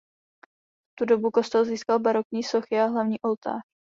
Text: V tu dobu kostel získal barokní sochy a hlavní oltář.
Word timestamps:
V 0.91 0.95
tu 0.97 1.05
dobu 1.05 1.31
kostel 1.31 1.65
získal 1.65 1.99
barokní 1.99 2.43
sochy 2.43 2.79
a 2.79 2.85
hlavní 2.85 3.19
oltář. 3.21 3.61